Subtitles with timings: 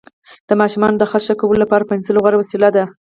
[0.47, 2.83] د ماشومانو د خط ښه کولو لپاره پنسل غوره وسیله ده.